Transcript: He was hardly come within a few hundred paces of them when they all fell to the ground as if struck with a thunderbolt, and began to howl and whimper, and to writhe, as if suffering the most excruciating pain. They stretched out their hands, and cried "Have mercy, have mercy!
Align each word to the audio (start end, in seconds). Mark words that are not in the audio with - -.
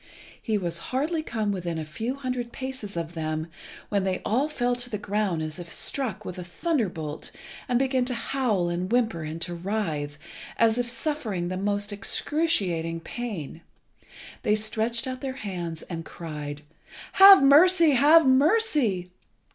He 0.41 0.57
was 0.57 0.79
hardly 0.89 1.21
come 1.21 1.51
within 1.51 1.77
a 1.77 1.85
few 1.85 2.15
hundred 2.15 2.51
paces 2.51 2.97
of 2.97 3.13
them 3.13 3.45
when 3.89 4.03
they 4.03 4.19
all 4.25 4.49
fell 4.49 4.73
to 4.77 4.89
the 4.89 4.97
ground 4.97 5.43
as 5.43 5.59
if 5.59 5.71
struck 5.71 6.25
with 6.25 6.39
a 6.39 6.43
thunderbolt, 6.43 7.29
and 7.69 7.77
began 7.77 8.05
to 8.05 8.15
howl 8.15 8.67
and 8.67 8.91
whimper, 8.91 9.21
and 9.21 9.39
to 9.43 9.53
writhe, 9.53 10.17
as 10.57 10.79
if 10.79 10.87
suffering 10.89 11.49
the 11.49 11.55
most 11.55 11.93
excruciating 11.93 13.01
pain. 13.01 13.61
They 14.41 14.55
stretched 14.55 15.05
out 15.05 15.21
their 15.21 15.33
hands, 15.35 15.83
and 15.83 16.03
cried 16.03 16.63
"Have 17.13 17.43
mercy, 17.43 17.91
have 17.91 18.25
mercy! 18.25 19.11